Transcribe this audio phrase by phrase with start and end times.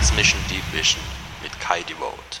[0.00, 1.02] Transmission Deep Vision
[1.42, 2.40] mit Kai Devote.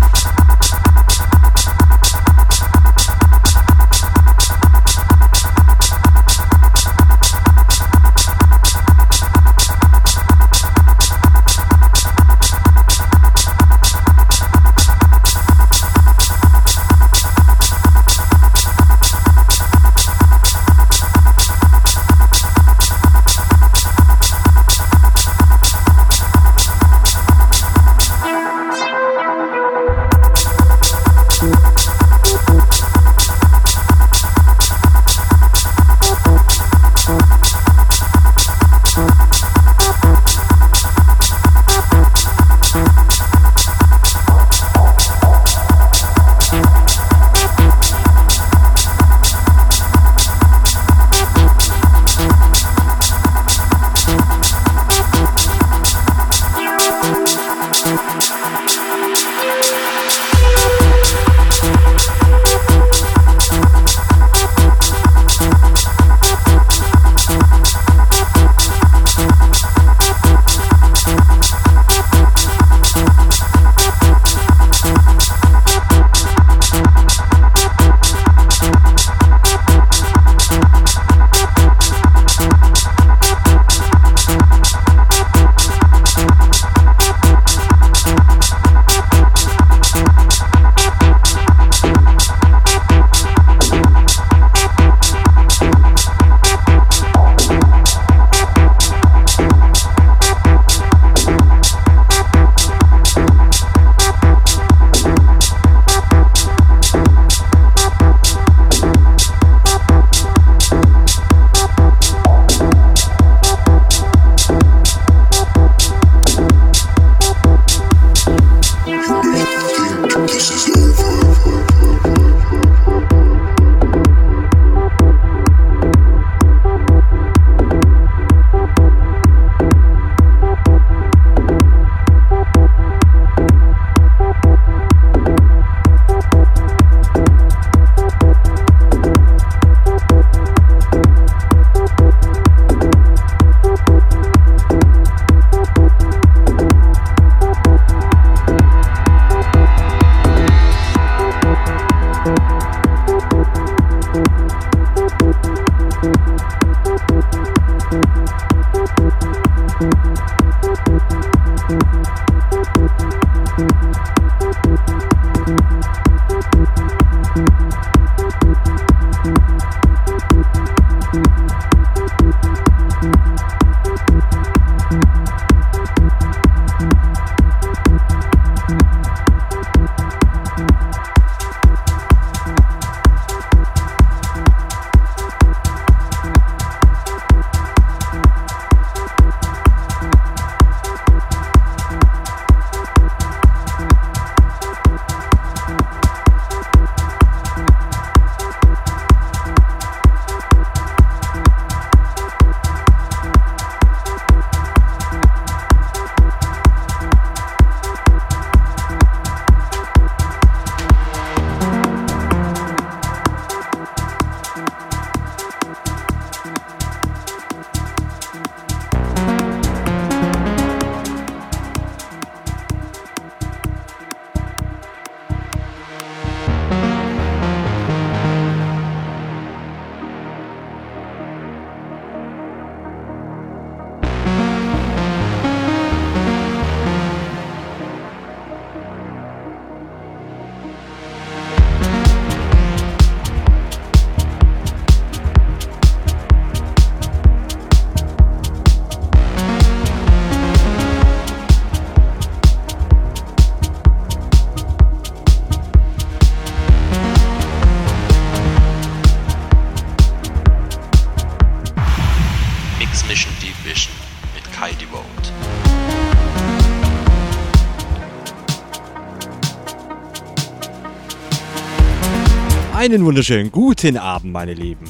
[272.81, 274.85] Einen wunderschönen guten Abend, meine Lieben.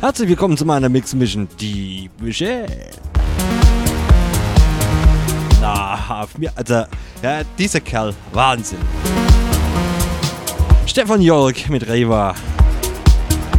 [0.00, 2.66] Herzlich willkommen zu meiner Mix Mission Die Mission.
[5.60, 6.84] Na, auf mir, also,
[7.20, 8.78] ja, dieser Kerl, Wahnsinn.
[10.86, 12.36] Stefan Jörg mit Reva.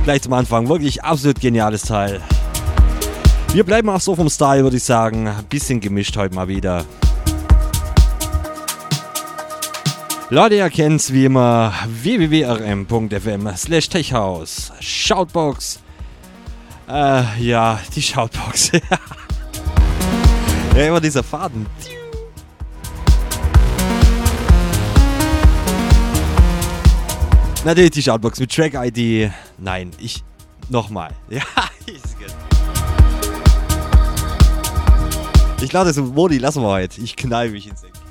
[0.05, 2.21] Gleich zum Anfang, wirklich absolut geniales Teil.
[3.51, 5.27] Wir bleiben auch so vom Style, würde ich sagen.
[5.27, 6.85] Ein bisschen gemischt heute mal wieder.
[10.33, 14.73] Leute, ihr kennt's wie immer www.rm.fm slash techhouse.
[14.79, 15.79] Shoutbox.
[16.89, 18.71] Äh, ja, die Shoutbox.
[20.75, 21.67] ja, immer dieser Faden.
[27.63, 29.31] Natürlich die Shoutbox mit Track-ID.
[29.59, 30.23] Nein, ich.
[30.67, 31.11] Nochmal.
[31.29, 31.43] Ja,
[31.85, 32.33] ist gut.
[35.61, 36.99] Ich lade das Modi, lassen wir heute.
[37.01, 38.02] Ich knall mich ins Eck.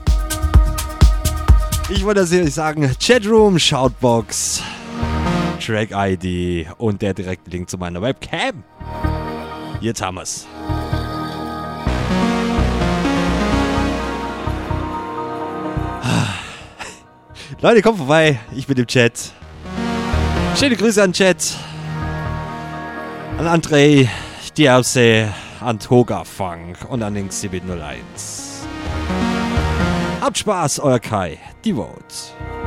[1.94, 4.62] Ich wollte natürlich sagen, Chatroom, Shoutbox,
[5.61, 8.64] Track-ID und der direkte Link zu meiner Webcam.
[9.78, 10.46] Jetzt haben wir's.
[17.61, 18.40] Leute, kommt vorbei.
[18.56, 19.30] Ich bin im Chat.
[20.58, 21.58] Schöne Grüße an Chat.
[23.37, 24.08] An André,
[24.56, 25.28] Diabse,
[25.61, 26.25] an Toga
[26.88, 28.66] und an den Exhibit 01.
[30.22, 31.38] Habt Spaß, euer Kai.
[31.62, 32.62] Devote.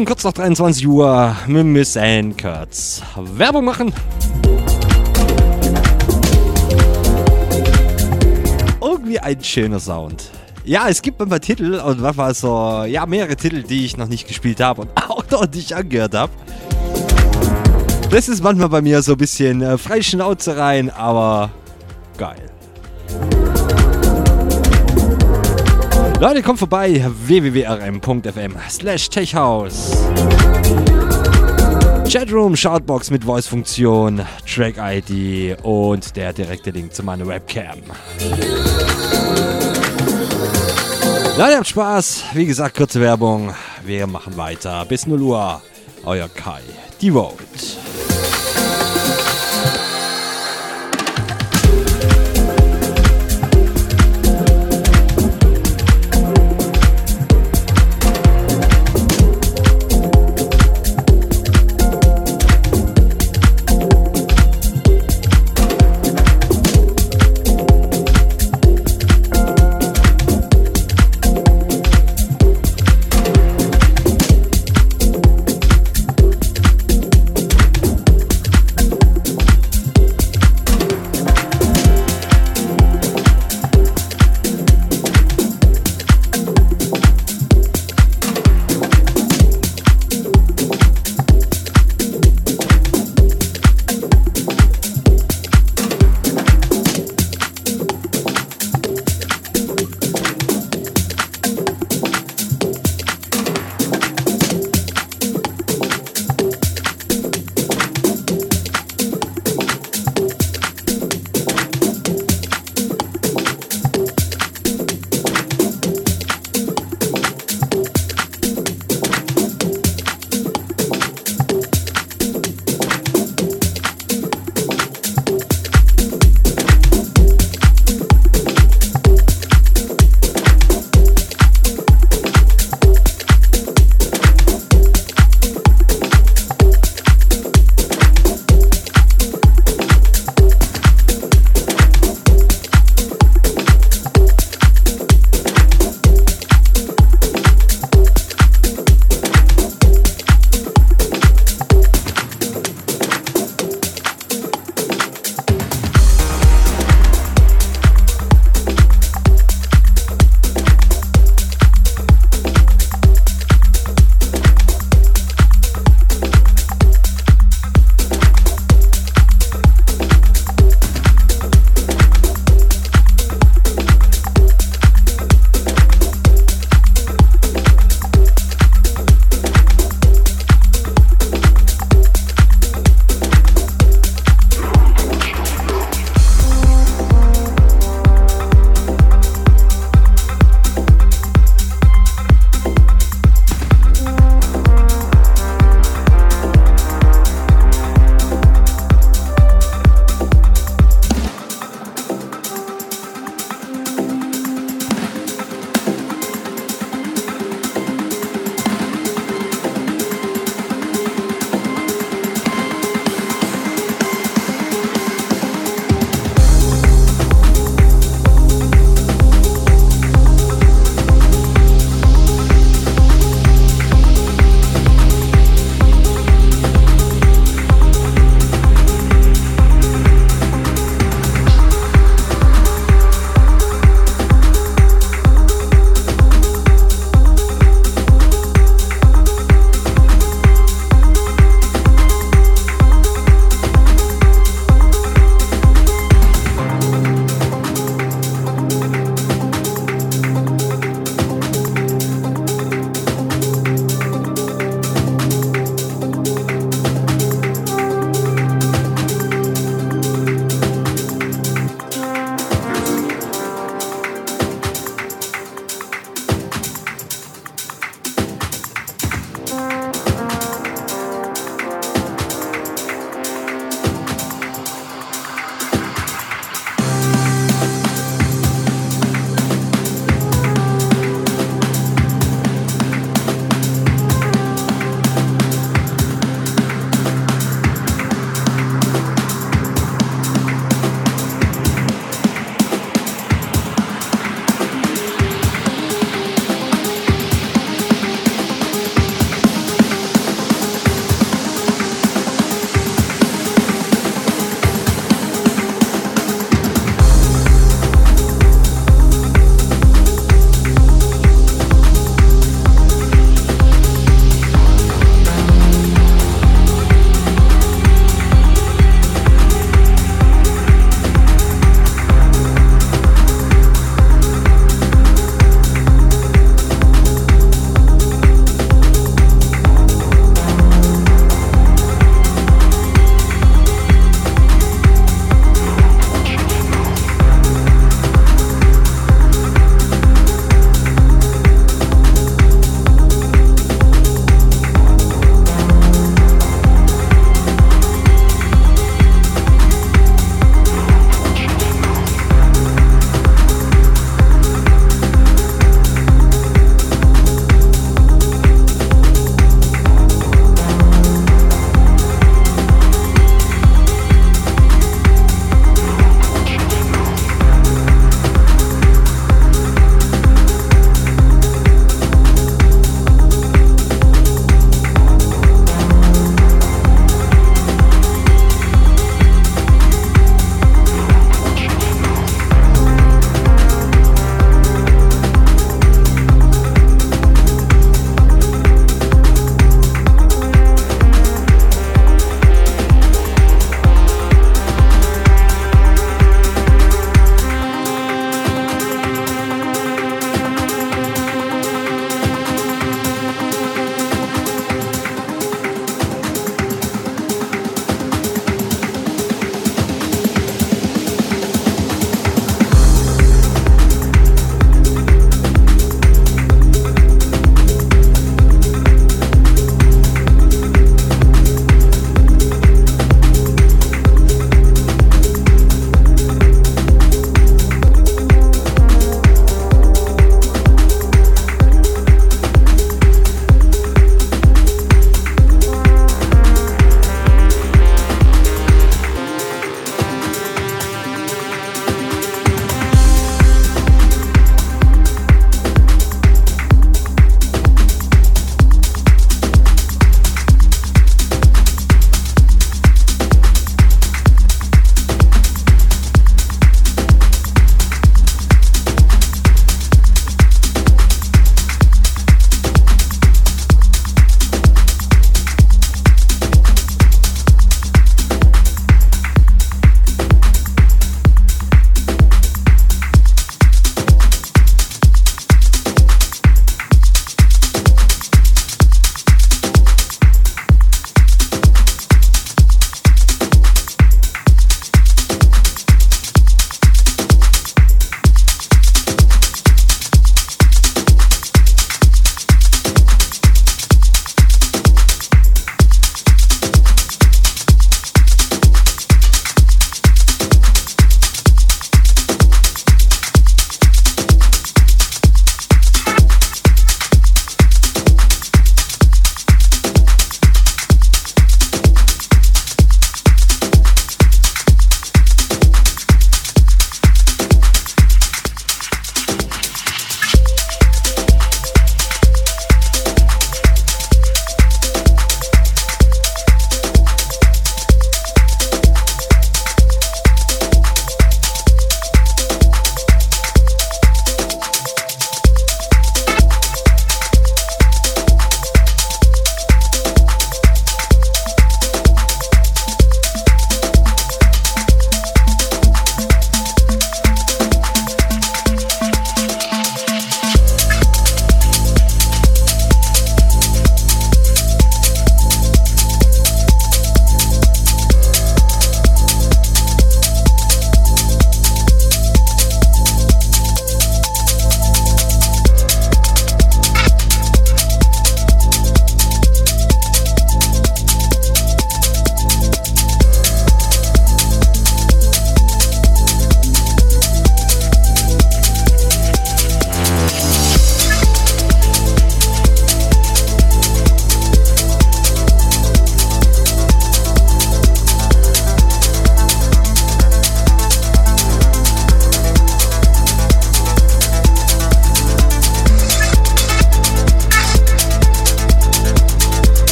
[0.00, 3.02] Lieben, kurz nach 23 Uhr mit Miss Ann Kurtz.
[3.16, 3.92] Werbung machen.
[8.80, 10.30] Irgendwie ein schöner Sound.
[10.64, 14.26] Ja, es gibt manchmal Titel und manchmal so, ja, mehrere Titel, die ich noch nicht
[14.26, 16.32] gespielt habe und auch noch nicht angehört habe.
[18.10, 21.50] Das ist manchmal bei mir so ein bisschen äh, Freischnauze rein, aber
[22.16, 22.50] geil.
[26.20, 29.96] Leute, kommt vorbei, www.rm.fm slash techhouse.
[32.06, 37.78] Chatroom, Shoutbox mit Voice-Funktion, Track-ID und der direkte Link zu meiner Webcam.
[41.38, 42.24] Leute, habt Spaß.
[42.34, 43.54] Wie gesagt, kurze Werbung.
[43.86, 44.84] Wir machen weiter.
[44.84, 45.62] Bis 0 Uhr.
[46.04, 46.60] Euer Kai.
[47.00, 47.44] Die Vote.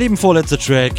[0.00, 0.94] Lieben, vorletzter Track.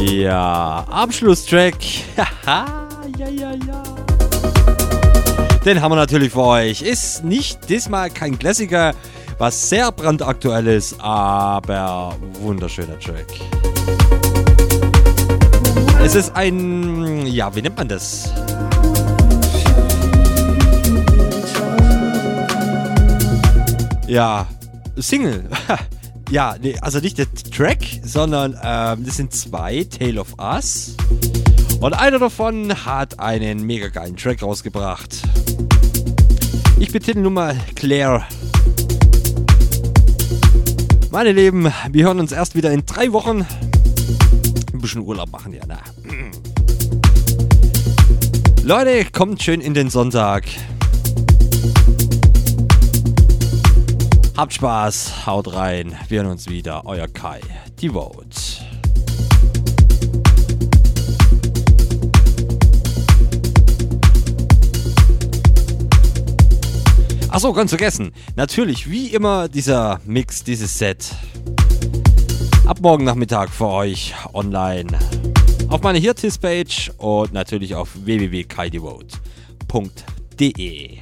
[0.00, 1.74] Ja, Abschlusstrack.
[2.46, 3.82] ja, ja, ja.
[5.64, 6.82] Den haben wir natürlich für euch.
[6.82, 8.94] Ist nicht diesmal kein Klassiker,
[9.38, 13.26] was sehr brandaktuell ist, aber wunderschöner Track.
[16.00, 18.32] Es ist ein, ja, wie nennt man das?
[24.06, 24.46] Ja,
[24.96, 25.48] Single.
[26.30, 30.94] ja, nee, also nicht der Track, sondern ähm, das sind zwei, Tale of Us.
[31.80, 35.22] Und einer davon hat einen mega geilen Track rausgebracht.
[36.78, 38.26] Ich betitel nun mal Claire.
[41.10, 43.46] Meine Lieben, wir hören uns erst wieder in drei Wochen.
[44.72, 45.78] Ein bisschen Urlaub machen, ja, na.
[48.62, 50.44] Leute, kommt schön in den Sonntag.
[54.36, 55.96] Habt Spaß, haut rein.
[56.08, 56.86] Wir hören uns wieder.
[56.86, 57.40] Euer Kai,
[57.80, 58.26] die Vote.
[67.28, 68.10] Achso, ganz vergessen.
[68.34, 71.14] Natürlich, wie immer, dieser Mix, dieses Set.
[72.66, 74.98] Ab morgen Nachmittag für euch online.
[75.68, 80.98] Auf meiner Hirtis-Page und natürlich auf www.kaidevote.de.